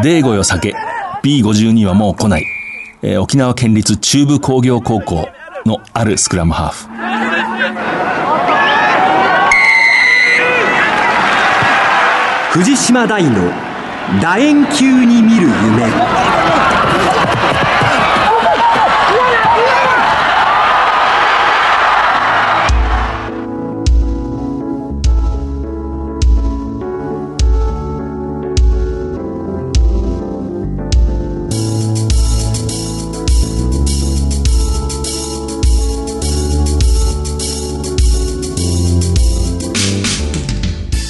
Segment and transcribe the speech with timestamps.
[0.00, 0.74] デーゴよ酒
[1.24, 2.44] B52 はもう来ない、
[3.02, 5.28] えー、沖縄県立中部工業高校
[5.66, 6.88] のあるスクラムハーフ。
[12.60, 13.52] 藤島大の
[14.20, 16.47] 楕円球に見る夢。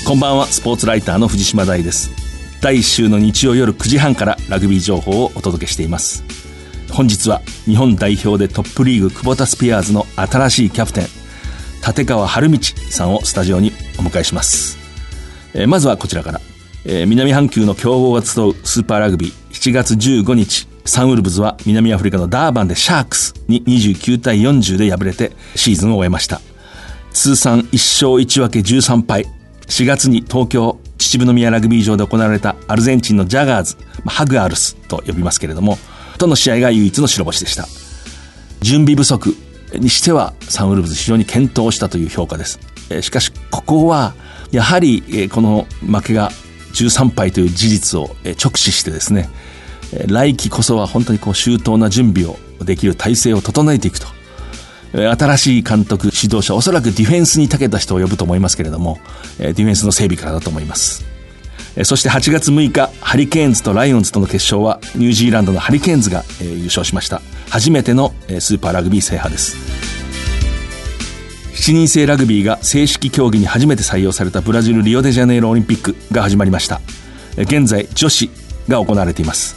[0.08, 0.46] こんばんは。
[0.46, 2.10] スポーツライターの藤島大です。
[2.62, 6.24] 第1週の日曜夜9時半からラグビー情報をお届けしています。
[6.90, 11.06] 本日は日本代表でトップリーグ久保田スピアーズの新しいキャプテン
[11.86, 12.58] 立川春道
[12.90, 14.78] さんをスタジオにお迎えします、
[15.52, 16.40] えー、まずはこちらから、
[16.86, 26.40] えー、南半球の強豪が集うスーパーラグビー7月15日サンウルブズは南アフリカのダーバンでシャークスに29対40で敗れてシーズンを終えました。
[27.12, 29.37] 通算1勝1分け13敗。
[29.68, 35.78] 4月に東京秩父宮ラグビー場で行われたアルゼンチンのジャガーズ、ハグアルスと呼びますけれども、
[36.18, 37.66] との試合が唯一の白星でした。
[38.60, 39.36] 準備不足
[39.74, 42.58] にしてはサンウルブズ非常に健闘したという評価です。
[43.02, 44.14] しかし、ここは、
[44.50, 46.32] やはり、この負けが
[46.72, 49.28] 13敗という事実を直視してですね、
[50.06, 54.06] 来季こそは本当にこう周到な準備をできる体制を整えていくと
[54.92, 58.98] 新しい監督、指導者、おそらくディフェンスに長けた人を呼ぶと思いますけれども、
[59.38, 61.04] ディフェンスの整備からだと思います。
[61.84, 67.20] そして8月6日、ハリケーンズとライオンズとの決勝は、ニュージーランドのハリケーンズが優勝しました。
[67.50, 69.56] 初めてのスーパーラグビー制覇です。
[71.54, 76.80] 7人制ラグビーが正式競技に初めて採用されたブラジル・リオデジャネイロオリンピックが始まりました。
[77.36, 78.30] 現在、女子
[78.68, 79.54] が行われています。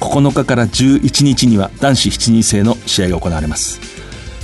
[0.00, 3.80] 9日から11日には男子7人制の試合が行われます。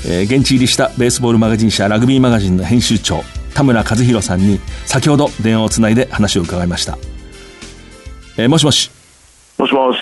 [0.04, 3.22] えー、現地入りしたベースボールマガジン社ラグビーマガジンの編集長
[3.54, 6.98] 田村和弘さんに先ほど電話をつないで話を伺いました、
[8.36, 8.90] えー、もしもし。
[9.58, 9.98] もしもし。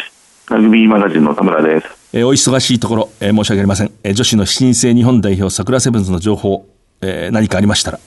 [0.49, 6.67] ラグビーマガジンの田村です、えー、お忙しいところ、えー、申し訳ありません、えー、女子の7人制日本代表桜セブンズの情報、
[7.03, 8.01] えー、何かありましたら。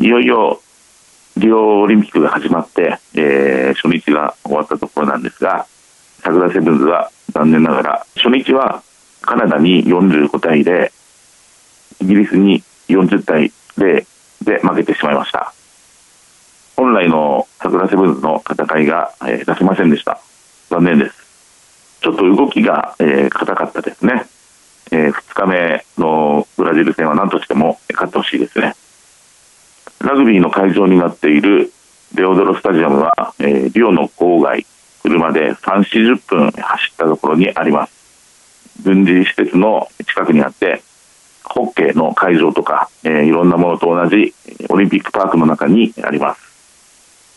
[0.00, 0.60] いよいよ
[1.36, 5.66] リオオリンピックが始まって、えー、初日が終わったところなんですが
[6.22, 8.82] 桜セブンズは残念ながら初日は
[9.20, 10.92] カナダに45対で
[12.00, 14.06] イギリスに40対0
[14.44, 15.52] で負けてしまいました。
[16.76, 20.18] 本来の桜セブンズの戦いが、えー、出せませんでした。
[20.70, 21.20] 残念です。
[22.00, 24.24] ちょっと動きが、えー、硬かったですね、
[24.90, 28.74] えー、2日目のブラジル戦は何としても勝ってほしいですね。
[30.00, 31.70] ラグビーの会場になっている
[32.14, 34.66] デオドロスタジアムは、えー、リオの郊外
[35.02, 38.00] 車で3、40分走ったところにあります。
[38.82, 40.59] 軍事施設の近くにあって
[42.30, 44.32] 会場とか、えー、いろんなものと同じ
[44.68, 46.40] オリンピックパークの中にあります。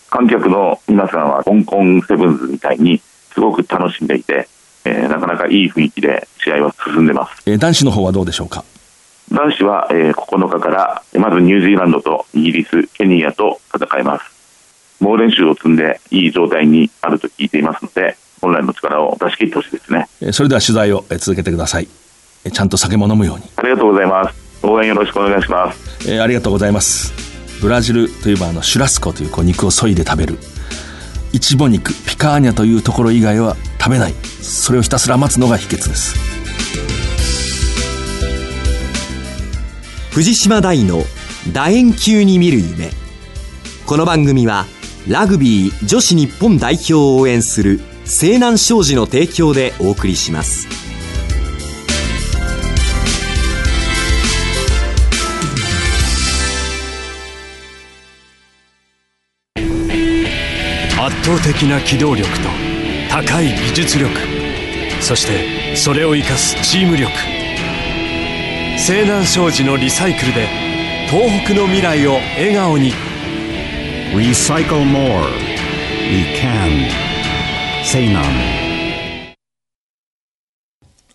[0.09, 2.99] 観客の皆さんは香港セブンズみたいに
[3.33, 4.47] すごく楽しんでいて、
[4.85, 8.63] えー、なかなかいい雰囲気で試合は進んでます、えー、男子の方はどうでしょうか？
[9.31, 14.31] 男子は、えー、9日からまずニュージーランドとイギリスケニアと戦います。
[14.99, 20.07] 猛練習を積んでいい状態にあると聞いていますので本来の力を出し切ってほしいですね。
[20.31, 21.87] それでは取材を続けてください。
[22.51, 23.45] ちゃんと酒も飲むように。
[23.55, 27.13] ありがとうございます応援よろしくお願いします、えー、ありがとうございます。
[27.61, 30.37] ブラジルといえばあのシュラスコというこう肉を削いで食べる。
[31.31, 34.13] イチボ肉ピカーニャというところ以外は食べない。
[34.41, 36.15] それをひたすら待つのが秘訣です。
[40.11, 41.03] 藤島大の
[41.53, 42.91] 楕円球に見る夢。
[43.85, 44.65] この番組は
[45.07, 50.82] ラグビー女子日本代表を応援する西南商事の提供でお送りします。
[61.23, 62.49] 倒的な機動力と
[63.09, 64.11] 高い技術力
[65.01, 67.11] そしてそれを生かすチーム力
[68.77, 70.47] 西南商事のリサイクルで
[71.09, 72.91] 東北の未来を笑顔に
[74.13, 75.23] 「Recycle More
[76.09, 76.89] We Can」
[77.85, 78.63] 西南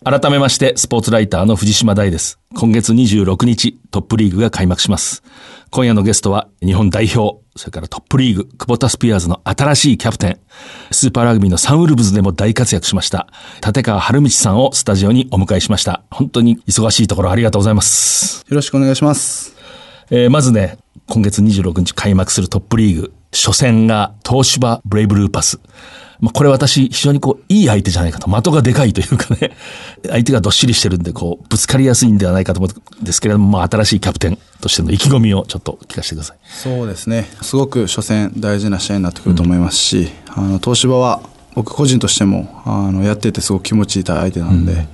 [0.01, 2.39] 改めまして、スポーツライターの藤島大です。
[2.55, 5.23] 今月26日、トップリーグが開幕します。
[5.71, 10.39] 今夜のゲストは、日本代表、それからトップリーグ、久保田スピアーズの新しいキャプテン、
[10.89, 13.27] スーパーラグビーのサンウルブズでも大活躍しました、
[13.63, 16.01] 立川春道さんをスタジオにお迎えしました。
[16.09, 18.45] 本当に忙しいところありがとうございます。
[18.49, 19.55] よろしくお願いします。
[20.09, 25.59] えー、まずね、今月26日開幕するトップリーグ、初戦が東芝ブレイブルーパス。
[26.21, 29.55] まあ、これ私、非常にこう、いい相手じゃないかと、的がでかいというかね、
[30.07, 36.37] 相手がどっしりしてるんで、こう、ぶつかりやすいんではないかと思うんですけれども、まあ、新しいキャプテンとしての意気込みをちょっと聞かせてください。
[36.49, 37.29] そうですね。
[37.41, 41.21] すごく初戦大事な試合になってくると思いますし、うん、あの、東芝は
[41.55, 44.87] 僕個人としても、あの、やっててすごく気持ちいい相手なんで、うん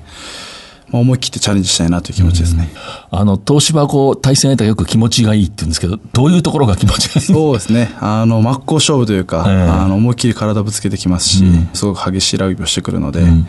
[0.90, 2.70] まあ、思い切ってチャレンジしたいなという気持ちですね。
[3.12, 7.28] うん、あの、東芝はこう、対戦相手がよく気持ちがいいって言うんですけど、どういうところが気持ちがいい？
[7.28, 7.96] そうですね。
[8.00, 13.46] あの、真っ向勝負というか、えー、あの、思いっきり体ぶつけてきますし、うん、すごく激しいラグビーをしてくるので、うん、ま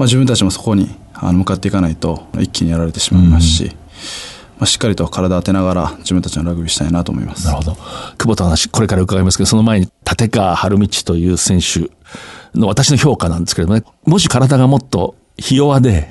[0.00, 3.76] あ、自分たちもそこにあの向かっていかないと、一気にやられてしまいますし、
[4.58, 7.46] まあ、しっかりと体当てながら自分たちのラグビーしたいなと思います。
[7.46, 7.76] なるほど。
[8.18, 11.90] 久保田の話、これから伺いますけど、その前に立川春道という選手
[12.58, 16.08] の私の評価なんですけれどもね、もし体がもっとひ弱で、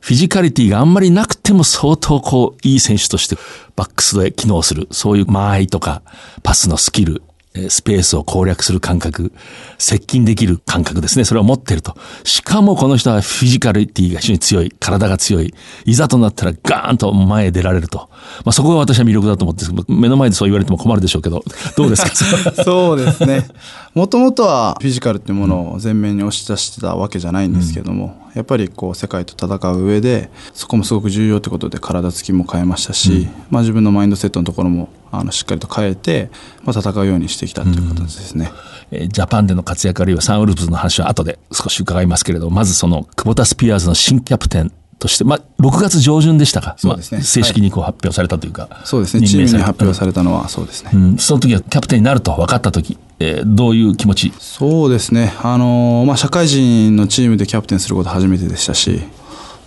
[0.00, 3.36] フィジカリティがあんまりなくても相当こう、いい選手として
[3.76, 6.02] バックスで機能する、そういう間合いとか、
[6.42, 7.22] パスのスキル、
[7.68, 9.30] スペースを攻略する感覚、
[9.76, 11.24] 接近できる感覚ですね。
[11.26, 11.94] それを持ってると。
[12.24, 15.52] しかもこの人はフィジカリティが非常に強い、体が強い。
[15.84, 18.08] いざとなったらガーンと前へ出られると。
[18.46, 21.44] まあそこが私は魅力だと思って目の前でそう言われても困るでしょうけど、
[21.76, 22.52] どうですか？
[22.64, 23.46] そうですね。
[23.94, 36.30] もともとはフィジカルっていうものを前面に押し出してたわけじゃないんですけども、うん、やっぱりこう世界と戦う上で、そこもすごく重要ってことで体つきも変えましたし、うん、まあ自分のマインドセットのところもあのしっかりと変えて、
[36.64, 38.50] まあ、戦うようにしてきたという形ですね。
[38.90, 54.32] うん、えジャパンでの活躍あるいはサンウルブズの話は後で少し伺いますけれどまずその久保田スピアーズの新キャプテンとして、まあ、6月上旬でしたか、そうですね、まあ、正式にこう発表されたというか、はい、そうですね、チームに発表されたのはそうですね、うん、その時はキャプテンになると分かった時、えー、どういう気持ち？
[54.38, 59.00] そうですね、あのー、まあ、社会人のチームでキャプテンすること初めてでしたし、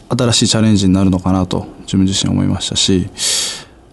[0.09, 3.09] 新しいチャレンジになるのかなと自分自身思いましたし、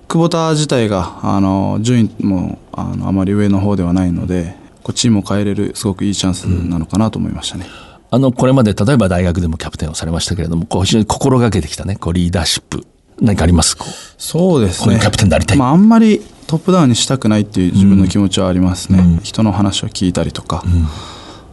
[0.09, 7.67] 久保田自体があの順位もあのあまり上の方ではないのでこうチームを変えれるすごくいいチャンスなのかなと思いましたね。
[8.11, 12.85] あの、これまで例えば大学でもキャプテンをされましたけれども、こう非常に心がけてきたね、こうリーダーシップ、
[13.21, 13.77] 何かあります？
[14.19, 14.99] そうですね。
[15.01, 15.59] キャプテンでありたい。
[15.59, 18.99] まあ、あんまりトップダウンにしたくないっていう自分の気持ちはありますね。
[18.99, 20.87] うん、人の話を聞いたりとか、うん。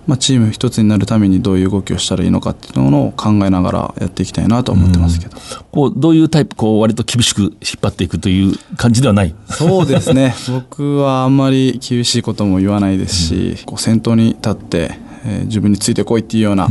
[0.07, 9.35] まあ、チーム一つになるためにどういう動きをしたらいいのかっていうのを考えながらやっていきたいなと思ってますけど、うん、こうどういうタイプこう割と厳しく引っ張っていくという感じではない？
[9.49, 10.33] そうですね。
[10.49, 16.67] 僕はあんまり厳しいことも言わないですし、うん、こう先頭に立ってえー、自分についてこいっていうような、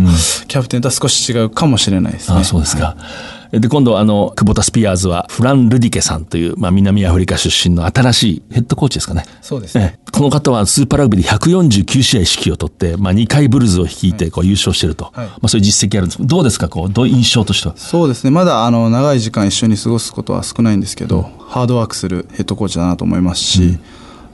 [0.49, 2.39] キャプテンとは少し違うかもしれないですね。
[2.39, 2.97] あそうですか。
[2.97, 2.97] は
[3.35, 9.25] いで、今度あの、久保田スピアーズは、フラン・ルディケさんという、まあ、南アフリカ出身の新しいヘッドコーチですかね。
[9.41, 9.99] そうですね。
[10.13, 15.11] この方はスーパーラグビーで149試合指揮を取って、まあ、2回ブルズを率いて、こう、優勝してると。
[15.15, 17.75] はい、まあ、そういう実績あるんですどうですか、こう、どう印象としては？
[17.77, 18.31] そうですね。
[18.31, 23.81] まだ、あの、長い時間一緒に過ごすことは少ないんですけど、うん、ハードワークするヘッドコーチだなと思いますし、うん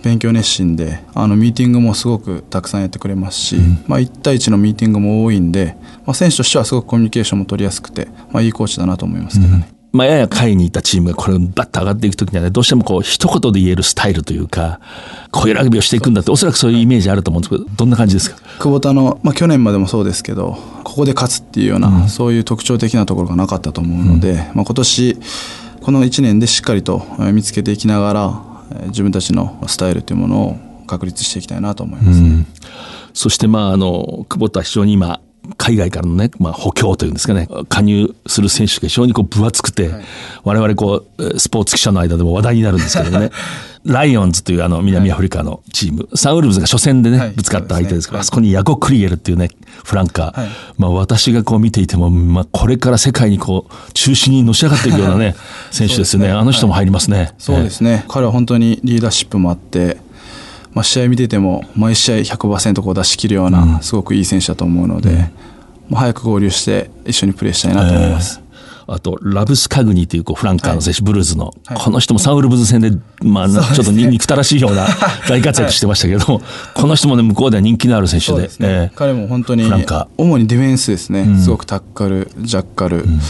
[0.05, 9.67] 勉強熱心であのミーティングもすごくたくさんやってくれますし、うん、まあ、1対1のミーティングも多いんで、まあ、選手としてはすごくコミュニケーションも取りやすくて、まあ、いいコーチだなと思いますけどね。
[9.93, 14.81] うん、まあ、やや下位にいたチームがこれバッと上がっていくときにはね、どうしてもこう一言で言えるスタイルというか、
[15.31, 18.37] こういうラグビーをしていくんだって、おそらくそういうイメージあると思うんですけど、どんな感じですか？
[18.59, 25.19] 久保田の、まあ、去年までもそうですけど、ここで勝つっていうような、うん、そういう特徴的なところがなかったと思うので、まあ、今年、
[25.81, 28.54] この1年でしっかりと見つけていきながら、
[28.87, 32.29] 自分たちのスタイルというものを確立していきたいなと思います、ね。
[32.29, 32.47] うん、
[33.13, 35.21] そしてまああの久保田非常に今
[35.57, 40.05] 海外からのね、まあ、補強というんですかね、加入する選手が非常にこう分厚くて、はい、
[40.45, 43.31] 我々こう、スポーツ記者の間でも話題になるんですけどね、
[43.85, 49.51] ライオンズというあの南アフリカのチーム、はい、サンウルブズが初戦でね、はい、ぶつかった相手ですから、ね、あそこにヤコ・クリエルっていうね、
[49.85, 55.37] フランカー、はい、まあ私がこう見ていても、まあこれから世界にこう、中心にのし上がっていくようなね、
[55.71, 56.29] 選手ですよね。
[56.29, 57.35] ねあの人も入りますね。
[57.39, 58.05] そうですね。
[58.09, 59.99] 彼は本当にリーダーシップもあって、
[60.75, 65.29] まあ、試合見てても毎試合100%こう出し切るようなすごくいい選手だと思うので、うん、も
[65.93, 68.41] う早く合流して一緒にプレーしたいなと思います。
[68.89, 72.91] えー、あと、ラブスカグニというこうフランカーの選手、はい、ブルーズの、はい、この人もサウルブズ戦で、
[73.23, 74.89] まあ、ちょっと憎たらしいような
[75.29, 76.43] 大活躍してましたけど、はい、
[76.75, 78.43] この人もね、向こうでは人気のある選手で。
[78.43, 78.51] でね。
[78.61, 79.71] えー、彼も本当に、
[80.19, 83.21] 主にディフェンスですね、うん、すごくタッカル、ジャッカル、うん、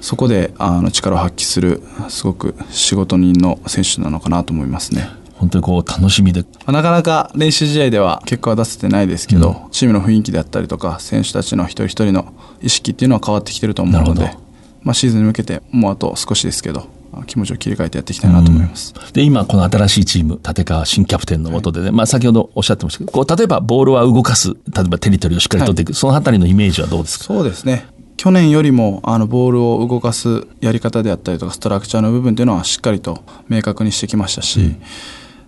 [0.00, 5.23] そこであの力を発揮する、すごく仕事人の選手なのかなと思いますね。
[5.36, 6.44] 本当にこう楽しみで。
[6.66, 14.36] なかなか練習試合では結果は出せてないですけど、うん、チームの雰囲気であったりとか選手たちの一人一人の意識っていうのは変わってきてると思うので、
[14.82, 16.88] まあ、シーズンに向けてもうあと少しですけど
[17.26, 18.92] 気持ちを切り替えてやっていきたいなと思います。
[18.96, 27.26] うん、で、今、この新しいチーム、立川新キャプテンのもとでね、はい、まあ先ほどおっしゃってましたけど、こう、例えばボールは動かす、例えばテリトリーをしっかり取っていく、はい、そのあたりのイメージはどうですか？
[27.26, 27.86] そうですね。
[28.16, 34.82] 去年よりもあのボールを動かすやり方であったりとか、ストラクチャーの部分というのはしっかりと明確にしてきましたし、うん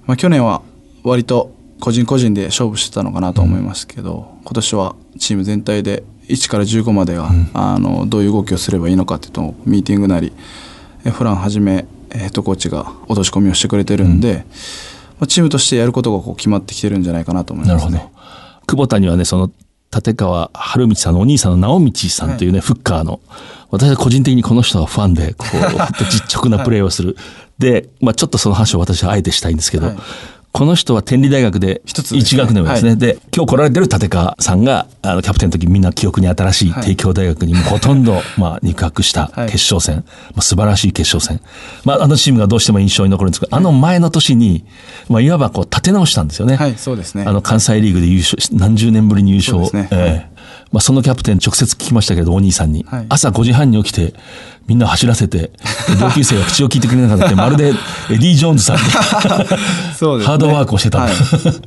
[0.07, 0.63] まあ、去年は
[1.03, 10.33] 割と個人個人で勝負してたのかなと思いますけど、今年はチーム全体で1から15までが、あのどういう動きをすればいいのかっていうのをミーティングなり
[11.05, 14.45] えフランはじめえヘッドコーチが落とし込みをしてくれてるんで、
[15.19, 18.13] まあ、チームとしてやることがこう決まってきてるんじゃないかなと思いなるほどますね。。
[18.67, 19.51] 久保田にはね、その、
[19.95, 23.21] 立川春道さんのお兄さんの直道さんというね、フッカーの、
[23.71, 27.17] 私は個人的にこの人がファンで、こう、実直なプレーをする。
[27.59, 29.97] で、まあちょっとその話を私はあえてしたいんですけど、はい
[30.57, 32.93] この人は天理大学で一つですね1学年目ですね。
[32.93, 41.47] はいで、今日来られてる立川さんが、あの、キャプテンの時みんな記憶に新しいはい帝京大学にもほとんど、 まあ肉薄したはい決勝戦、まあ素晴らしい決勝戦。
[41.85, 44.65] まああのチームがどうしても印象に残るんですけど、あの前の年に、
[45.11, 46.57] まあいわばこう立て直したんですよね。
[46.57, 47.25] はい、そうですね。
[47.27, 49.59] あの関西リーグで優勝し、何十年ぶりに優勝。
[49.59, 50.36] そうですねええ
[50.73, 52.85] まあ、そのキャプテン直接聞きましたけど、お兄さんに。
[52.89, 53.07] はい。
[53.09, 54.15] 朝5時半に起きて、
[54.67, 55.53] みんな走らせて、
[56.01, 57.27] 同級生が口を聞いてくれなかった。
[57.27, 57.73] って、まるでエ
[58.11, 58.79] ディ・ジョーンズさん
[59.97, 60.27] そうですね。
[60.27, 60.99] ハードワークをしてた。
[61.01, 61.13] はい。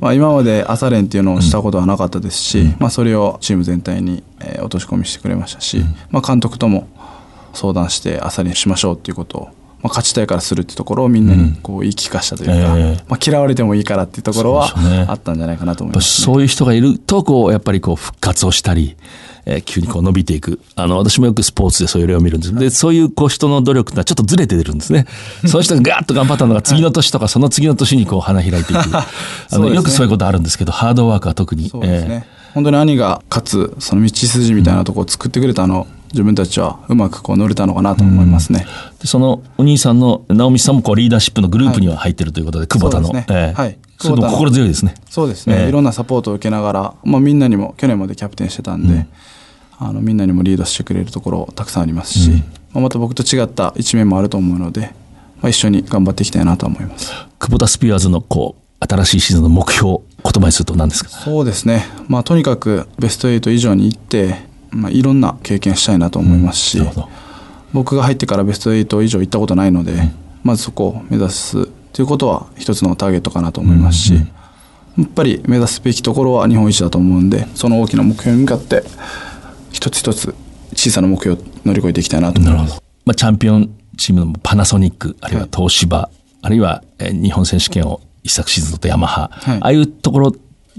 [0.00, 6.86] まあ、今まで朝練っていうのをしたことはなかったですし、まあ、それをチーム全体にえー落とし込みしてくれましたし、まあ、監督とも
[7.54, 9.48] 相談して朝練しましょうっていうことを、
[9.82, 14.68] まあ、勝ちたいからするってところをみんなにこう言い聞かしたというか、ええまあ、嫌われてもいいからっていうところは
[15.08, 16.24] あったんじゃないかなと思います、ね。
[16.24, 18.96] そういう人がいると、こう、やっぱりこう、復活をしたり、
[19.46, 20.60] えー急にこう伸びていく。
[20.76, 22.54] あの、私もよくスポーツでそういう例を見るんです。
[22.54, 25.06] で、そういうこう人の努力ってのはちょっとずれて出るんですね。
[25.46, 28.76] その人がガーッと頑張ったのが次の年とか、その次の年にこう花開いていく。
[28.94, 29.06] あ
[29.52, 31.70] の、よくそういうことあるんですけど、ハードワークは特に。
[31.70, 38.66] そうですね、え本当に兄が勝つその道筋みたいなところを作ってくれたのを自分たちはうまくこう乗れたのかなと思いますね。
[38.98, 43.06] ーでそのお兄さんの直美さんもこうリーダーシップのグループには入ってるということで、久保田の。
[43.06, 43.50] そうですねえ。
[43.50, 44.94] えはいそれでも心強いですね。
[45.10, 45.68] そうですね、ええ。
[45.68, 49.06] いろんなサポートを受けながら、まあ、みんなにも去年までキャプテンしてたんで、
[49.78, 52.30] あのみんなにもリードしてくれるところたくさんありますし、
[52.72, 54.92] まあ、また僕と違った一面もあると思うので、
[55.42, 57.12] まあ、一緒に頑張っていきたいなと思います。
[57.38, 61.10] 久保田スピアーズのこう、新しいシーズンの目標、言葉にすると何ですか？
[61.10, 67.08] そうですね、まあ、とにかくベスト8以上に行って、まあ、いろんな経験したいなと思いますし、なるほど。
[67.72, 69.94] 僕が入ってからベスト8以上行ったことないので、
[70.42, 78.82] まずそこを目指すということは一つのターゲットかなと思いますし、やっぱり目指すべきところは日本一だと思うんでその大きな目標に向かって
[79.72, 80.34] 一つ一つ
[80.74, 82.40] 小さな目標を乗り越えていきたいなと。
[82.40, 82.82] 思います。
[83.04, 86.10] まあ、チャンピオンチームのパナソニック、あるいは東芝、
[86.42, 89.58] あるいはえー日本選手権を一昨シーズンとヤマハ、はい。
[89.58, 90.32] ああいうところ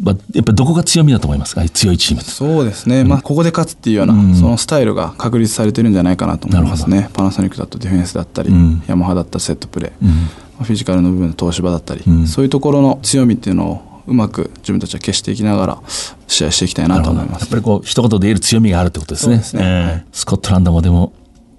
[0.03, 1.67] は、やっぱりどこが強みだと思いますか？
[1.69, 2.21] 強いチーム。
[2.21, 7.09] そうですね、まあ、ここで勝つっていうような、そのスタイルが確立されてるんじゃないかなと思いますね。
[7.13, 8.83] パナソニックだとディフェンスだったり、ん。
[8.87, 12.27] ヤマハだったらセットプレー、まあフィジカルの部分の東芝だったり、ん。
[12.27, 15.81] そういうところの強みっていうのをうまく自分たちは消していきながら
[16.27, 17.41] 試合していきたいなと思います。
[17.41, 17.55] やっぱ。
[17.57, 19.39] りこう、一言で言える強みがあるってことですね。
[19.39, 19.63] すね。
[19.63, 20.05] えーはい。
[20.11, 21.13] スコットランドもでも、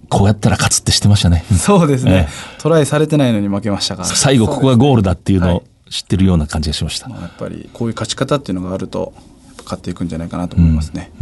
[0.09, 1.43] こうやったら勝つって知ってましたね。
[1.57, 4.09] そうですね、えトライされてないのに負けましたから。
[4.09, 7.09] 最後ここがゴールだっていうのはを知ってるような感じがしました。
[7.09, 9.13] まあやっぱりこういう勝ち方っていうのがあると、
[9.47, 11.13] やっぱ勝っていくんじゃないかなと思いますね。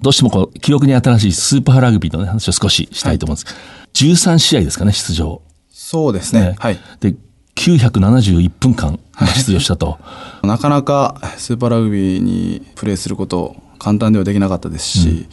[0.00, 3.56] どうしてもこう、記憶に新しいスーパーラグビーの、ね、話を少ししたいと思うんです。
[4.04, 5.42] 13試合ですかね、出場。
[5.70, 6.40] そうですね。
[6.40, 6.78] ねはい。
[7.00, 7.16] で、
[7.56, 9.98] 971分間まあ出場したと。
[10.44, 15.26] なかなかスーパーラグビーにプレーすること簡単ではできなかったですし、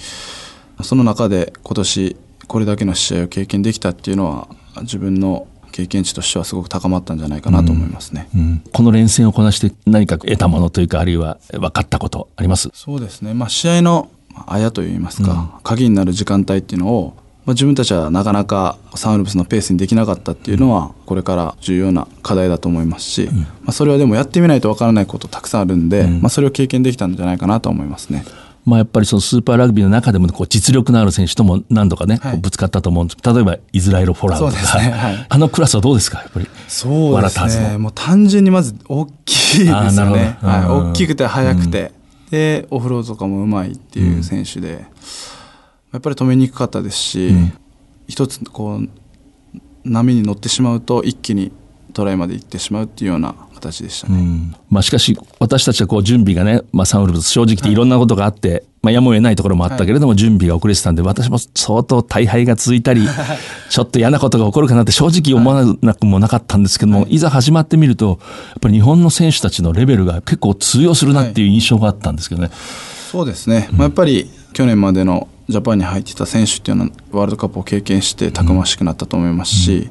[0.81, 2.15] その中で今年
[2.47, 4.47] これだけの試合を経験できたっていうのは
[4.81, 8.29] 自分の経験値としてはすごく高まったんじゃないかなと思いますね。
[8.33, 12.69] うんこの連戦をこなして何か得たものというか、あるいは分かったことあります？
[12.73, 14.09] そうですね、まあ、試合の
[14.47, 17.13] あやといいますか、鍵になる時間帯っていうのを、
[17.45, 28.23] まあ、自分たちはなかなかサンウルブスのペースにできなかったっていうのはこれから重要な課題だと思いますし、まあ、それはでもやってみないとわからないことたくさんあるんで、まあ、それを経験できたんじゃないかなと思いますね。
[28.65, 32.37] まあやっぱりそのスーパーラグビーの中でもこう実力のある選手とも何度かね、はい。
[32.37, 33.33] ぶつかったと思うんです。
[33.33, 34.91] 例えばイスラエル・フォラウドとか、ね。
[34.91, 35.25] はい。
[35.27, 36.19] あのクラスはどうですか？
[36.19, 36.47] やっぱり。
[36.67, 37.77] そうですね。
[37.77, 40.37] もう単純にまず大きいですよね。
[40.41, 40.89] はい、うん。
[40.91, 41.91] 大きくて速くて、
[42.31, 44.85] で、オフロードとかもうまいっていう選手で、
[45.91, 47.31] やっぱり止めにくかったですし、
[48.07, 48.89] 一つこう、
[49.83, 51.51] 波に乗ってしまうと一気に
[51.93, 53.35] トライまで行ってしまうっていうような
[53.71, 54.55] 形でしたね。
[54.69, 57.75] まあしかし私たちはこう準備がね、まあサンウルブス正直い。
[57.75, 63.07] ろんなことがあって、まあやむを得ないところもあったけれども準備が遅れてたんで、私も相当大敗が続いたり、
[63.69, 67.19] ちょっと嫌なことが起こるかなって正直思わなくもなかったんですけども、い。
[67.19, 72.49] ざ始まってみると、やっぱり日本の選手たちのレベルが結構通用するなっていう印象があったんですけどね。
[73.11, 79.89] そうですね、まあ、やっぱり去年までのジャパンに入ってた選手っていうのはワールドカップを経験してたくましくなったと思いますし、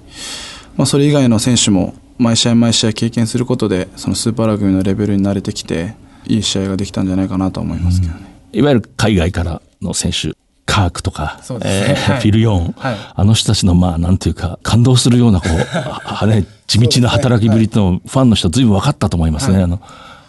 [0.77, 5.95] まあ、それ以外の選手も毎試合毎試合経験することでそのスーパーラグビーのレベルに慣れてきて
[6.27, 8.21] いい試合ができたんじゃないかなと思いますけどね。
[8.53, 10.35] いわゆる海外からの選手、
[10.67, 11.59] カークとか、ね。
[11.65, 12.21] えーはい。
[12.21, 12.97] フィル・ヨーン、はい。
[13.15, 19.63] あの人たちの、まあ、なんていうか、感動するような、こう、 ね、地道な働きぶりと、ファンの人ずいぶん分かったと思いますね。
[19.63, 19.81] あの、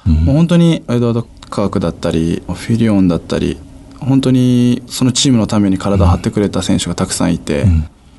[0.05, 3.57] もう本当にエドワード・カークだったりフィリオンだったり
[3.99, 7.65] 本当にそのチームのために体を張ってくれた選手がたくさんいて、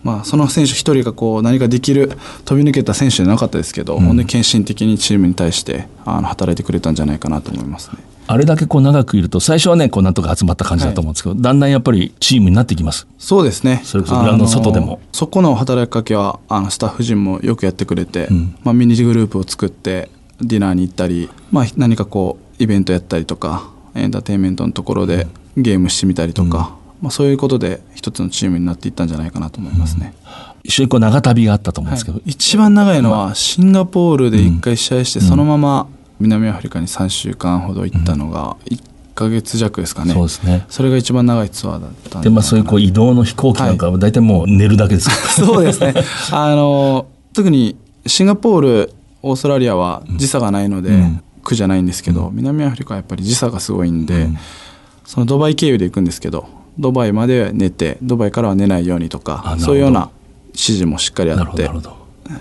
[0.04, 2.12] まあ、その選手一人がこう何かできる
[2.44, 7.96] 飛び抜けた選手じゃなかったですけど、本当に献身的にチームに対してあの働いてくれたんじゃないかなと思いますね。
[8.26, 13.06] あれだけこう長くいると、最初はね、こうなんとか集まった感じだと思うんですけど、だんだんやっぱりチームになってきます。
[13.18, 13.80] そうですね。
[13.84, 18.28] それこそグラウンドの外でもそこの働きかけはあのスタッフ陣もよくやってくれて、
[18.62, 30.14] まあ、ミニグループを作ってディナーに行ったり、まあ、何かこうイベントやったりとかエンターテインメントのところでゲームしてみたりとか、まあ、そういうことで一つのチームになっていったんじゃないかなと思いますね。
[30.62, 35.86] 一緒にこう長旅があったと思うんですけど、一番長いのはシンガポールで1回試合してそのまま
[36.18, 38.82] 南アフリカに3週間ほど行ったのが1
[39.14, 40.64] ヶ月弱ですかね、そうですね。
[40.70, 45.10] それが一番長いツアーだったんで、まあそういうこう移動の飛行機なんかは大体もう寝るだけです。
[45.10, 45.46] から。
[45.46, 45.92] そうですね。
[46.32, 50.90] あの特にシンガポールオーストラリアは時差がないので、
[51.42, 54.30] 苦じゃないんですけど、南アフリカはやっぱり時差がすごいんで、
[55.04, 60.10] そのドバイ経由で行くんですけどドバイまで寝てドバイからは寝ないようにとかそういうような
[60.48, 61.70] 指示もしっかりあって。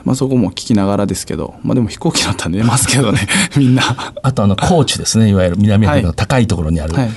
[0.05, 3.19] まあ、そこも聞きながらですけど、まあ、でも飛行機だったら寝ますけどね
[3.57, 4.13] みんな。
[4.23, 5.27] あとあの、高知ですね。
[5.29, 6.93] いわゆる南アフリカの高いところにある。
[6.93, 7.09] はい。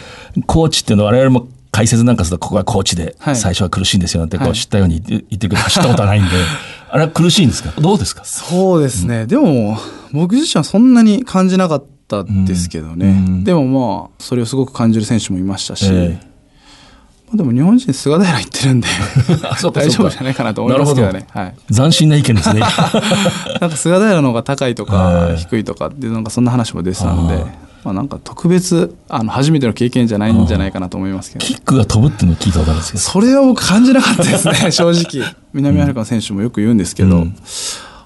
[0.47, 3.37] 高知っていうのは我々も解説なんかすると、ここが高知ではい。
[3.37, 4.57] 最初は苦しいんですよなんてこうはい。
[4.59, 6.31] 知ったように言って言ってくる走ったことはないんで、
[6.91, 7.73] あれは苦しいんですか？
[7.81, 8.25] どうですか？
[8.25, 9.79] そうですね、でも
[10.13, 13.45] 僕自身はそんなに感じなかったですけどね、うん。
[13.45, 16.27] でもまあそれをすごく感じる選手もいましたし、ええ
[17.27, 18.89] まあ、でも日本人菅平行ってるんで
[19.73, 21.27] 大丈夫じゃないかなと思いますけどね。
[21.31, 22.61] はい、斬新な意見ですね。
[23.61, 25.37] なんか菅平の方が高いとかはい。
[25.37, 27.45] 低いとかっていうなんかそんな話も出てたので
[27.85, 31.47] まあ、なんか特別あの初めての経験じゃないんじゃないかなと思いますけど。
[31.47, 33.05] キックが飛ぶっていうのを聞いたことあるんですけど。
[33.05, 35.25] それは僕感じなかったですね 正直。
[35.53, 37.37] 南アフリカの選手もよく言うんですけど、うん。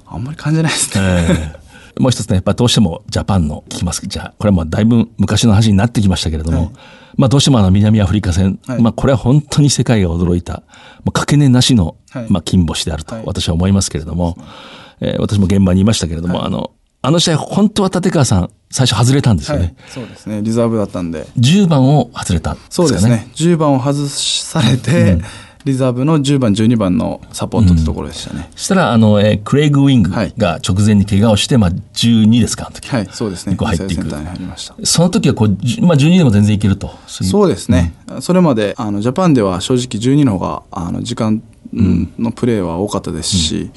[0.07, 1.53] あんまり感じないですね、え
[1.99, 2.01] え。
[2.03, 4.03] もう一つね、やっぱどうしてもジャパンの聞きます。
[4.07, 6.71] じゃあ、これはもうだいぶ昔の話になってきましたけれども、はい
[7.17, 8.83] まあどうしてもあの南アフリカ戦、はい。
[8.83, 10.63] まあこれは本当に世界が驚いた、
[11.05, 12.27] もうかけねなしの、はい。
[12.31, 13.25] まあ金星であるとはい。
[13.27, 14.37] 私は思いますけれども、
[15.01, 19.67] えー私も現場にいましたけれども、あの、あの試合本当は立川さん最初外れたんですよはい。
[19.69, 19.75] ね。
[19.89, 20.43] そうですね。
[20.43, 21.27] リザーブだったんで。
[21.39, 22.89] 10番を外れたんですかね。
[22.89, 23.29] そうですね。
[23.35, 25.19] 10番を外されて、
[25.65, 30.33] リザーブの10番12番のサポートってところでしたね、そしたら、あの、えークレイグ・ウィングはい。
[30.39, 32.89] が直前に怪我をして、まあ12ですか、あの時。
[32.89, 33.57] はいそうですね。
[33.57, 34.07] 入っていく。
[34.85, 36.91] その時はこう、じまあ12でも全然いけると。
[37.07, 41.43] そうですね、それまであのジャパンでは正直12の方があの時間
[41.75, 43.71] うんのプレーは多かったですし、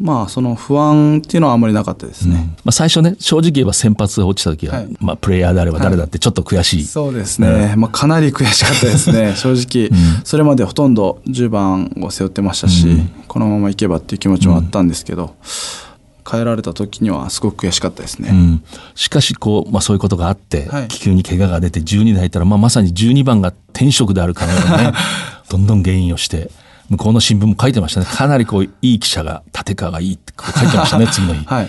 [0.00, 4.96] まあその不安っていうのはあんまりなかったですね、まあ、最初ね、正直言えば先発が落ちた時は、はい。
[4.98, 6.84] まあ、プレイヤーであれば誰だってちょっと悔しい。
[6.84, 9.90] そうですね、まあ、かなり悔しかったですね 正直、
[10.24, 12.86] それまでほとんど10番を背負ってましたし、
[13.28, 15.34] このままいけばっていう気持ちもあったんですけど、
[16.30, 18.62] 変えられた時にはすごく悔しかったですね、うん。
[18.94, 20.88] しかしこう、まあ、そういうことがあって、はい。
[20.88, 24.92] 気球に怪我が出て12で入ったら、まあ、まさに12番が天職であるかのようなね
[25.50, 26.50] どんどん原因をして
[26.90, 28.06] 向こうの新聞も書いてましたね。
[28.06, 31.68] かなりこういい記者が立川がいいって書いてましたね 次の日、はい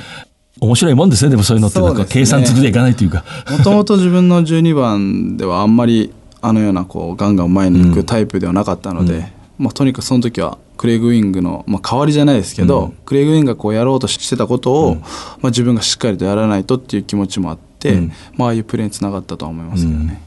[0.59, 1.81] 面白いもんですねでもそういうのって。
[1.81, 3.23] なんか計算つくでいかないというか。
[3.49, 17.99] もともと自分の12番ではあんまりあのようなこうガンガン前に行くタイプではなかったので、まあ、とにかくその時はクレイグ・ウィングの、まあ、代わりじゃないですけど、クレイグ・ウィングがこうやろうとしてたことを、まあ、自分がしっかりとやらないとっていう気持ちもあって、
[18.35, 20.21] まあ、ああいうプレーにつながったとは思いますけどね。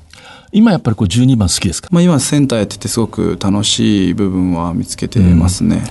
[0.55, 1.89] 今やっぱりこう12番好きですか？
[1.91, 5.83] まあ、今センターやっててすごく楽しい部分は見つけてますね。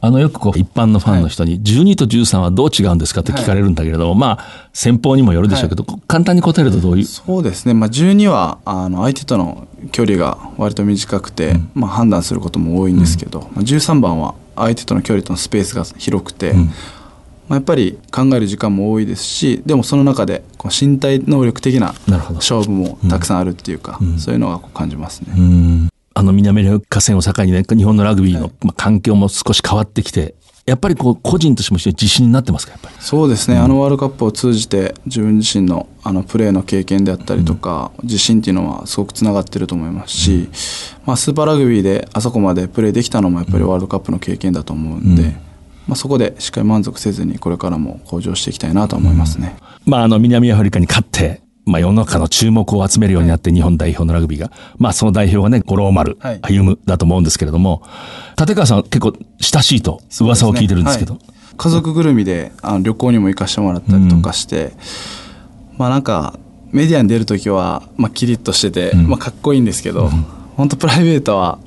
[0.00, 3.22] あのよくこう一般のファンの人に12と13はどう違うんですか？
[3.22, 7.04] って聞かれるんだけれども、まあ先方にもよるでしょうけど、簡単に答えるとどういう？
[7.04, 16.54] そうですね、まあ、12はあの相手との距離が割と短くて、まあ、判断することも多いんですけど、まあ、13番は相手との距離とのスペースが広くて、
[17.48, 21.94] まあ、やっぱり考える時間も多いですしでもその中でこう身体能力的な
[22.34, 25.34] 勝負もたくさんあるっていうか、そういうのがこう感じますね。
[25.36, 25.88] うん。
[26.14, 30.34] あの南アフリカ戦を境にね、日本のラグビーの、まあ、環境も少し変わってきて、
[30.66, 32.94] やっぱりこう個人としても自信になってますか、やっぱり？
[33.00, 40.48] そうですね、あのワールドカップを通じて自分自身のあのプレーの経験であったりとか、自信っていうのはすごくつながってると思いますし、
[41.04, 45.34] まあ、スーパーラグビーであそこまでプレーできたのもやっぱりワールドカップの経験だと思うんで、
[45.86, 49.56] まあ、そこでしっかり満足せずにこれからも向上していきたいなと思いますね。
[49.84, 56.38] まあ、あの南アフリカに勝って、まあ、世の中の注目を集めるようになって日本代表のラグビーが、まあ、その代表がね、五郎丸、はい。
[56.42, 57.82] 歩むだと思うんですけれども、
[58.38, 61.22] 立川さんは結構親しいと噂を聞いてるんですけど、はい。
[61.56, 64.72] 家族ぐるみであの旅行にも行かしてもらったりとかして、
[65.76, 66.38] まあなんか
[66.72, 70.10] メディアに出る時は、まあ、キリッとしてて、まあ、かっこいいんですけど、
[70.56, 71.58] 本当プライベートは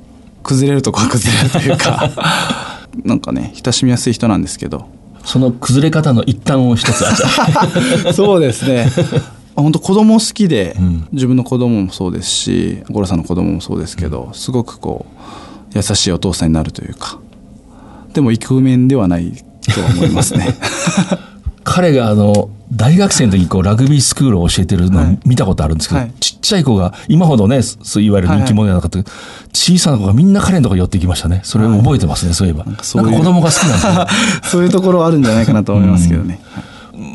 [0.41, 2.09] 崩れるとこは崩れるというか
[3.03, 4.87] なんかね親しみやすい人なんですけど。
[5.25, 7.03] その崩れ方の一端を一つ、
[8.13, 8.91] そうですね。
[9.55, 11.07] 本当子供好きで、ん。
[11.13, 17.17] 自分の子供もそうですし五郎さんの子供もそうですけど、すごくこう優しいお父さんになるというか。
[18.13, 19.31] でもイクメンではない
[19.73, 20.55] とは思いますね。
[21.63, 26.11] 彼があの大学生の時こうラグビースクールを教えてるの見たことあるんですけど、はい。
[26.19, 29.11] ちっちゃい子が今ほどねそういわゆる人気者じゃなかったけど、
[29.53, 31.41] 小さな子がみんな彼のところ寄ってきましたね。
[31.43, 32.63] それを覚えてますね、そういえば。
[32.65, 33.77] なんかそういう子供が好きなんで。
[33.79, 36.39] す ねそういうところはあるんじゃないかなと思いますけどね、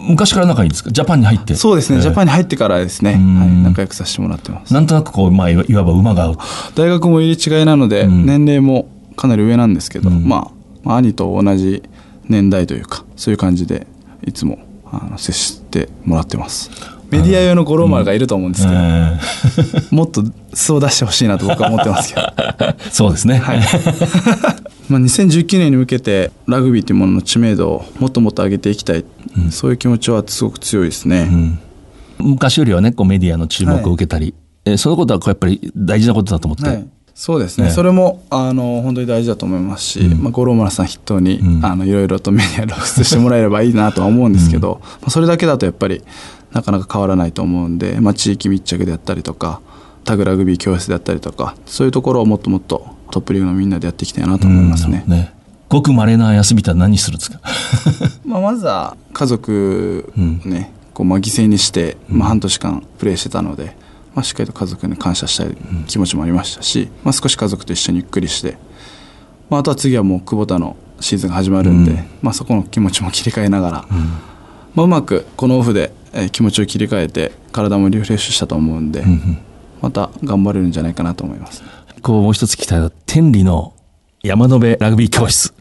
[0.09, 0.91] 昔から仲いいんですか？
[0.93, 1.55] ジャパンに入って。
[1.57, 2.03] そうですね、ええ。
[2.03, 3.39] ジャパンに入ってからですね、ん。
[3.39, 4.73] はい、仲良くさせてもらってます。
[4.73, 6.39] なんとなくこう、まあ、いわば馬が合う。
[6.77, 8.25] 大学も入れ違いなので、ん。
[8.25, 8.87] 年齢も
[9.17, 10.25] かなり上なんですけど、ん。
[10.29, 10.51] まあ、
[10.85, 11.83] まあ兄と同じ
[12.29, 13.87] 年代というかそういう感じで
[14.27, 14.59] いつも
[14.93, 16.71] あの接してもらってます。
[17.11, 20.25] メディア用の五郎丸がいると思うんですけど、え もっと
[20.55, 22.33] 素を出してほしいなと僕は思ってますけど。
[22.61, 23.61] え そうですね、はい。
[24.89, 29.05] まあ2019年に向けてラグビーというものの知名度をもっともっと上げていきたい、
[29.51, 31.59] そういう気持ちはすごく強いですね、
[32.19, 36.87] 昔よりはねこうメディアの注目を受けたり、えーそのことはこうやっぱり大事なことだと思って、はい、
[37.23, 37.71] そうですね、ね。
[37.71, 41.63] それもあの本当に大事だと思いますし、まあ、五郎丸さん筆頭に、ん。
[41.63, 46.03] あのいろいろとメディア露出してもらえればいいなとは思うんですけど、まあ、それだけだとやっぱり
[46.53, 49.61] なかなか変わらないと思うんで、まあ、地域密着であったりとか
[50.05, 55.05] タグラグビー教室であったりとかそういうところをもっともっとトップリーグのみんなでやっていきたいなと思いますね。
[55.07, 55.35] ね。
[55.69, 57.41] ごく稀な休みって何するんですか？
[58.25, 60.11] まあ、まずは家族
[60.47, 63.77] ね、こうまあ犠牲にして、まあ、半年間プレーしてたので、
[64.15, 68.59] まあ、しっかりと家族に感謝したい気持ちもありましたし、まあ、少し家族と一緒にゆっくりして、
[69.49, 71.99] まあ、あとは次はもう久保田のシーズンが始まるんで、うん。
[72.23, 73.85] まあ、そこの気持ちも切り替えながら、
[74.75, 79.05] まあ、うまくこのオフでえー気持ちを切り替えて体もリフレッシュしたと思うんで、
[79.81, 81.63] また頑張れるんじゃないかなと思います。
[82.03, 83.75] こうもう一つ聞きたいのは天理の
[84.23, 85.55] 山野辺ラグビー教室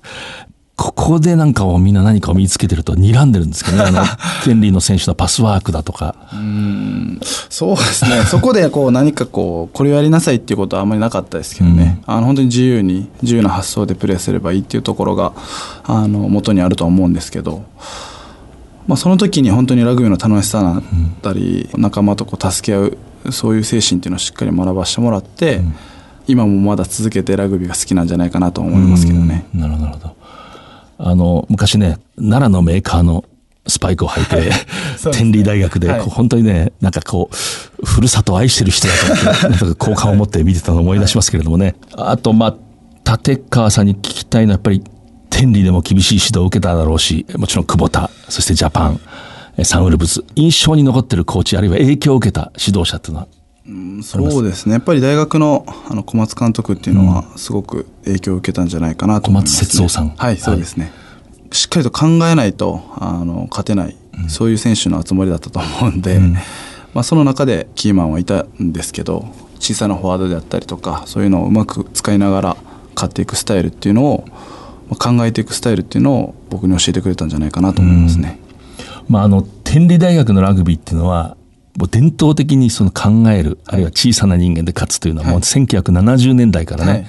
[0.80, 3.84] ここでなんかをみんな何かを身につけてると睨んでるんですけどね。
[3.84, 4.02] あの
[4.46, 6.16] 天理の選手のパスワークだとか。
[7.50, 8.24] そうですね。
[8.26, 15.34] そこでこう何かこうこれをやりなさいっていうことはあんまりなかったですけどね、あの本当に自由に自由な発想でプレーすればいいっていうところが
[15.84, 17.64] あの元にあるとは思うんですけど、
[18.88, 20.82] まあ、その時に本当にラグビーの楽しさだっ
[21.22, 22.98] たり、仲間とこう助け合う
[23.32, 25.62] そういう精神っていうのをしっかり学ばせてもらって、
[26.28, 29.46] 今もまだ続けてラグビーが好きなんじゃないかなと思いますけどね。
[29.54, 30.19] なるほど
[31.02, 33.24] あの昔ね奈良のメーカーの
[33.70, 41.76] スパイクを履いて、天理大学で、本当にね、なんかこう、ふるさとを愛してる人だと思って、なんか好感を持って見てたのを思い出しますけれどもね。
[41.94, 42.58] あと、ま
[43.06, 44.84] あ、立川さんに聞きたいのは、やっぱり、
[45.30, 49.00] 天理でも厳しい指導を受けただろうし、もちろん久保田、そしてジャパン、
[49.58, 53.28] えサンウルブズ、印象に残ってるコーチ、あるいは影響を受けた指導者っていうのは、
[54.02, 54.74] そうですね。
[54.74, 60.10] やっぱり大学のあの小松監督っていうのはすごく影響を受けたんじゃないかなと思います、ね、小松節夫さん。
[60.10, 60.92] はいそうですね、
[61.52, 63.96] しっかりと考えないとあの勝てない、
[64.28, 66.20] そういう選手の集まりだったと思うんで、
[66.94, 69.28] まあ、その中でキーマンはいたんですけど
[69.60, 72.58] 小さなフォワードであったりとかそういうのをうまく使いながら
[72.96, 74.26] 勝っていくスタイルっていうのを
[74.90, 78.40] まあ考えていくスタイルっていうのを僕に教えてくれたんじゃないかなと思いますね。
[79.10, 81.36] まあ、あの、天理大学のラグビーっていうのは、
[81.80, 87.06] もう伝統的にその考える、あるいは小さな人間で勝つというのは、もう1970年代からね、はい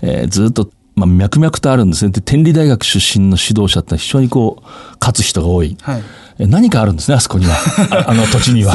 [0.00, 2.10] えーずっと、まあ、脈々とあるんですね。
[2.12, 5.76] で、天理大学出身の指導者って非常にこう、勝つ人が多い。
[5.82, 6.02] はい
[6.38, 7.54] えー何かあるんですね、あそこには。
[8.06, 8.74] ああの土地には。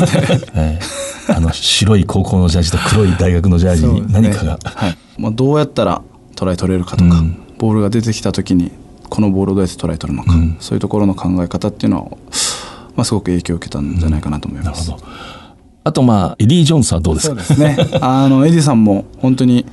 [0.56, 4.58] えーあの、白い高校のジャージと黒い大学のジャージに何かが。
[4.64, 6.00] はいまあ、どうやったら
[6.34, 7.22] トライ取れるかとか、
[7.58, 8.72] ボールが出てきた時に
[9.10, 12.18] このボールをどうやってトライ取るのか、そういうところの考え方っていうのは、
[12.98, 14.92] まあ、すごく影響を受けたんじゃないかなと思います。
[15.84, 17.40] あと、まあ、エディ・ジョーンズはどうですか？
[17.42, 17.78] そうですね。
[18.02, 19.64] あのエディさんも本当に、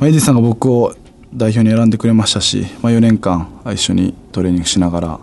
[0.00, 0.92] まあ、エディさんが僕を
[1.32, 5.18] 代表に選んでくれましたし、まあ、4年間一緒にトレーニングしながら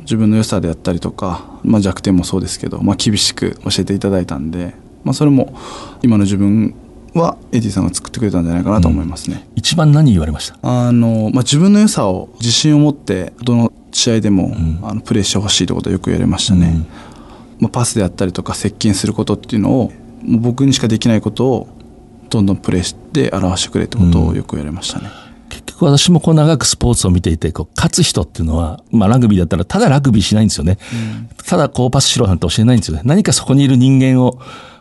[0.00, 5.54] 自分の良さであったりとか、まあ、弱点もそうですけど、まあ、厳しく教えていただいたんで、まあ、それも
[6.02, 6.74] 今の自分
[7.14, 9.48] はエディさんが作ってくれたんじゃないかなと思いますね。
[9.56, 10.58] 一番何言われました？
[10.62, 16.86] あのまあ、自分の良さを自信を持ってどの試合でも、あのプレーしてほしいということをよく言われましたね、
[17.58, 21.68] まあ、パスであったりとか接近することっていうのをもう僕にしかできないことを
[22.28, 25.08] どんどんプレーして表してくれってことをよく言われましたね、
[25.48, 30.78] 結局私もこう長くスポーツを見ていて、こう勝つ人っていうのは、まあラグビーだったらただラグビーしないんですよね。
[31.46, 33.02] ただこうパスしろなんて教えないんですよね。
[33.04, 34.38] 何かそこにいる人間を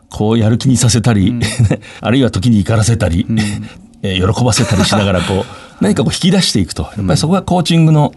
[0.10, 1.34] こうやる気にさせたり、
[2.02, 3.26] あるいは時に怒らせたり、
[4.02, 6.84] えー喜ばせたりしながらこう、何かこう引き出していくと。
[6.84, 8.14] やっぱりそこがコーチングの、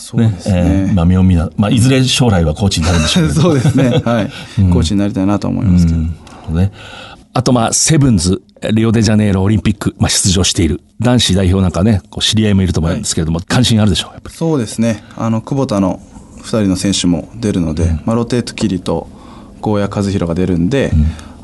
[0.00, 0.86] そうですね。
[0.86, 3.40] えーまあ妙味な、まあいずれ将来はコーチになるんでしょうけど。
[3.42, 3.90] そうですね。
[4.04, 4.26] はい、
[4.72, 5.98] コーチになりたいなと思いますけど、
[6.54, 6.72] ね。
[7.32, 10.80] あとまあ、セブンズ、リオデジャネイロオリンピック、まあ出場している。
[11.00, 14.34] 男子代表なんかね、こう知り合いもいると思うんですけれども、関心あるでしょう、やっぱり。
[14.34, 15.04] そうですね。
[15.16, 16.00] あの久保田の
[16.40, 19.08] 2人の選手も出るので、まあ、ロテートキリと
[19.60, 20.90] ゴーヤ和弘が出るんで、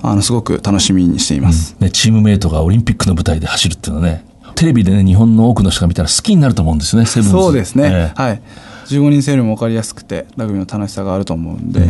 [0.03, 4.25] あのすごく楽しみにしています、ね、チームメイトがオリンピックの舞台で走るっていうのはね、
[4.57, 7.31] テレビでね、日本の多くの人が見たら好きになると思うんですよね、セブンズ。
[7.31, 8.21] そうですね、ええ。
[8.21, 8.43] はい。
[8.87, 11.87] 15人制よりも分かりやすくてラグビーの楽しさがあると思うんで、ま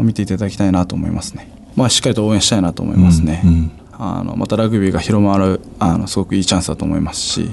[0.00, 1.50] あ見ていただきたいなと思いますね。
[1.74, 3.50] まあしっかりと応援したいなと思いますね、うん。
[3.50, 7.44] うんあのまたラグビーが広まるあのすごくいいチャンスだと思いますし、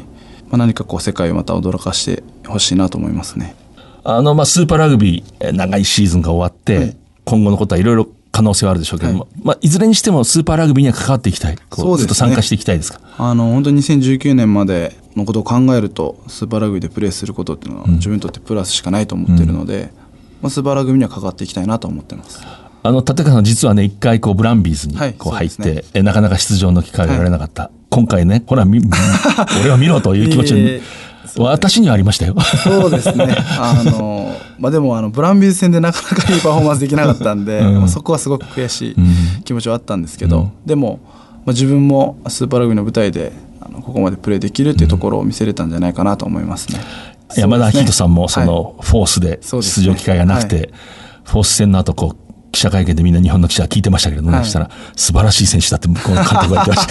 [0.50, 3.56] まあ、何かこう世界をまた驚かしてほしいなと思いますね。
[4.04, 6.98] あの、まあ、スーパーラグビー長いシーズンが終わって、はい。
[7.26, 11.58] 今後のことはいろいろ可能性はあるでしょうけども、いまあ、いずれにしてもスーパーラグビーには関わっていきたい。
[11.70, 13.02] こそうずっと参加していきたいですか？
[13.18, 19.92] あの本当に2019年までのことを考えるとスーパーラグビーでプレーすることっていうのは自分にとってプラスしかないと思ってるので、
[20.42, 22.42] まあ、スーパーラグビーには関わっていきたいなと思ってます
[22.84, 27.70] あの、立川さん実はね、一回こう、ブランビーズにはいこう入って、そうですえなかなか出場の機会が得られなかった。
[27.92, 28.82] 今回ね、ほら、 み
[29.62, 30.82] 俺は見ろという気持ちにいえいえ、
[31.38, 32.36] 私にはありましたよ。
[32.42, 33.36] そうですね。
[33.60, 38.96] あの、まあ、でも、あの、ブランビーズ戦でなかなかいいパフォーマンスできなかったんで、そこはすごく悔しい
[39.44, 41.10] 気持ちはあったんですけど、でも、ま
[41.48, 46.80] あ、自分もスーパーラグビーの舞台で、あのここまでプレーできるっていうところを見せれたんじゃないかなと思いますね。
[47.36, 48.50] 山田明人さんもそはい。
[48.50, 50.62] のフォースで出場機会がなくて、は
[51.24, 56.88] フォース戦の後こう記者会見でみんな日本の記者が聞いてましたけれどもね、はいそしたら素晴らしい選手だって向こうの監督が言ってまし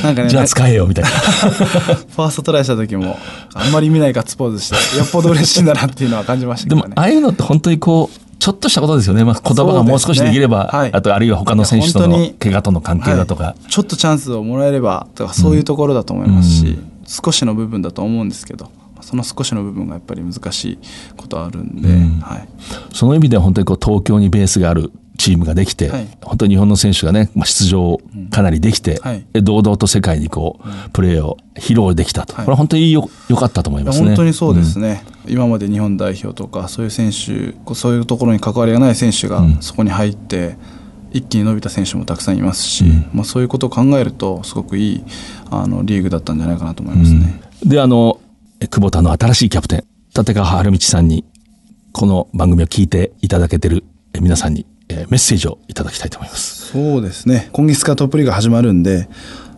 [0.00, 0.02] た。
[0.06, 1.10] なんかね じゃあ使えよみたいな。
[1.10, 3.18] ファーストトライした時も、
[3.54, 6.82] あんまり見ないガッツポーズして、よっぽど嬉しいんだなっていうのは感じましたけどね。
[6.82, 9.24] でもああいうのって本当にこうちょっとしたことですよね。
[9.24, 18.70] まあ、言葉がもう少しできれば、ねはいあとあるいは他の選手との怪我との関係だとか、はいちょっとチャンスをもらえればとかそういうところだと思いますし、少しの部分だと思うんですけど
[19.02, 20.78] その少しの部分がやっぱり難しい
[21.16, 21.88] ことはあるんで、
[22.24, 22.48] はい、
[22.92, 26.08] その意味では本当にこう東京にベースがあるチームができて、はい。
[26.22, 29.26] 本当に日本の選手がね、まあ、出場かなりできて、はい。
[29.34, 32.44] で堂々と世界にこう、プレーを披露できたと、はい。
[32.46, 34.06] これは本当によ良かったと思いますね。
[34.06, 40.56] 本当にそうですね、今まで日本代表とかそういう選手こうそういうところに関わりがない選手がそこに入って、
[41.12, 45.04] 一気に伸びた選手もたくさんいますし、まあ、そういうことを考えるとすごくいい
[45.50, 47.40] あのリーグだったんじゃないかなと思いますね。
[47.64, 48.09] で、あの、え
[48.68, 51.24] 久保田の新しいキャプテン、立川春道さんに、
[51.92, 56.66] この番組を聞いていただけてるえ皆さんにえメッセージをいただきたいと思います。
[56.72, 57.48] そうですね。
[57.52, 59.08] 今月からトップリーグ始まるんで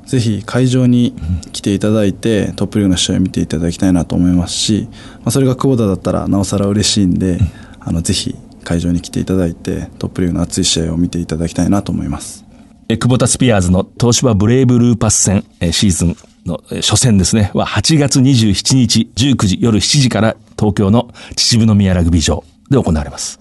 [0.06, 1.14] ぜひ会場に
[1.52, 7.38] 来ていただいてトップリーグの試合を見ていただきたいなと思いますし、まあ、それが久保田だったらなおさら嬉しいんで、
[7.80, 12.44] あのぜひ会場に来ていただいてトップリーグの熱い試合を見ていただきたいなと思います。
[12.88, 23.40] え久保田スピアーズの東芝ブレイブルーパス戦えシーズンのえ初戦ですね、は8月27日19時夜7時から東京の秩父宮ラグビー場で行われます。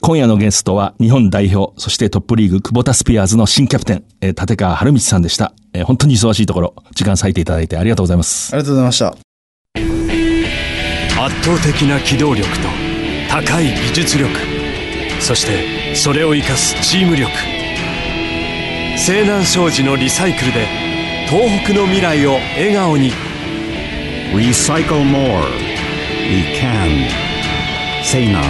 [0.00, 5.52] 今夜のゲストは日本代表、そしてトップリーグ久保田スピアーズの新キャプテン、え立川春道さんでした。
[5.72, 8.54] え本当に忙しいところ、時間割いていただいてありがとうございます。
[8.54, 9.28] ありがとうございました
[11.20, 12.68] 圧倒的な機動力と
[13.28, 14.30] 高い技術力
[15.20, 17.30] そしてそれを生かすチーム力
[18.96, 20.87] 西南商事のリサイクルで
[21.30, 23.10] 東北の未来を笑顔に
[24.32, 25.44] Recycle more.
[26.26, 27.06] We can.
[28.02, 28.42] Say none.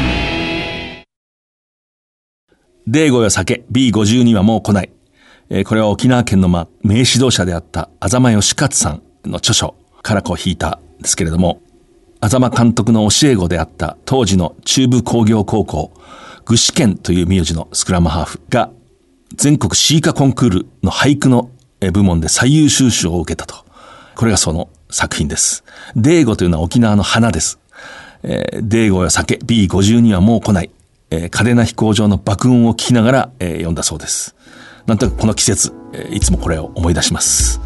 [2.87, 4.91] デーゴよ酒 B52 はもう来ない。
[5.51, 11.61] えーこれは沖縄県の、まあ、名指導者であった安間義勝さんの著書からこう引いたんですけれども、
[12.21, 15.91] 安間監督の教え子であった当時の中部工業高校、
[16.45, 18.71] 具志堅という名字のスクラムハーフが
[19.35, 21.58] 全国シーカコンクールの俳句のえー
[21.93, 23.65] 部門で最優秀賞を受けたと。
[24.17, 25.65] これがその作品です。
[25.95, 27.59] デーゴというのは沖縄の花です。
[28.23, 30.71] えーデーゴや酒 B52 はもう来ない。
[31.11, 34.35] えー、嘉手納飛行場の爆音を聞きながら、えー読んだそうです。
[34.87, 37.61] なんとなくこの季節、えーいつもこれを思い出します。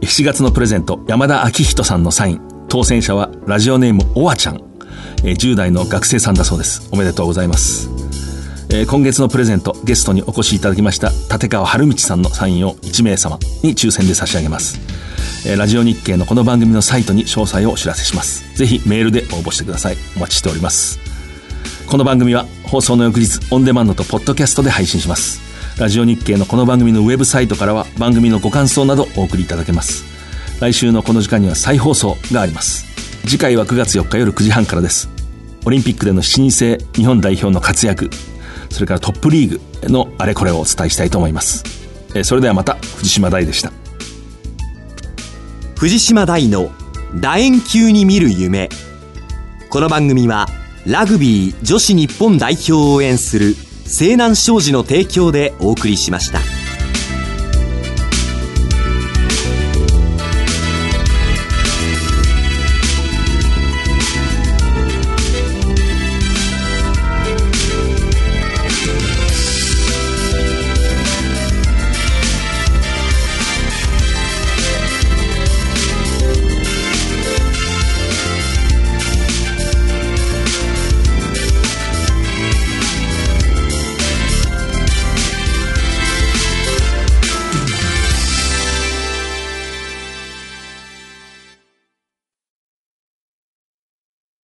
[0.00, 2.40] 7月のプレゼント、山田明人さんのサイン。
[2.68, 4.62] 当選者はラジオネームおわちゃん。
[5.24, 6.88] えー10代の学生さんだそうです。
[6.90, 8.07] おめでとうございます。
[8.70, 14.78] えー今月のプレゼント、ゲストにお越しいただきました立川春道さんのサインを1名様に抽選で差し上げます。
[15.46, 18.54] えーラジオ日経のこの番組のサイトに詳細をお知らせします。
[18.56, 19.96] ぜひメールで応募してください。
[20.16, 20.98] お待ちしております。
[21.86, 25.40] この番組は放送の翌日オンデマンドとポッドキャストで配信します。
[25.80, 30.04] ラジオ日経のこの番組のウェブサイトからは番組のご感想などお送りいただけます。
[30.60, 32.84] 来週のこの時間には再放送があります。
[33.26, 35.08] 次回は9月4日夜9時半からです。
[35.64, 38.10] オリンピックでの7人制日本代表の活躍、
[38.70, 41.64] それからトップリーグのあれこれをお伝えしたいと思います。
[42.14, 43.72] えそれではまた藤島大でした。
[45.76, 46.70] 藤島大の
[47.14, 48.68] 楕円球に見る夢
[49.70, 50.46] この番組は
[50.86, 53.54] ラグビー女子日本代表を応援する
[53.86, 56.57] 西南商事の提供でお送りしました。